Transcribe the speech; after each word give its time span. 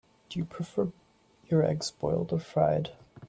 Do 0.29 0.39
you 0.39 0.45
prefer 0.45 0.91
your 1.45 1.63
eggs 1.63 1.91
boiled 1.91 2.33
or 2.33 2.39
fried? 2.39 2.89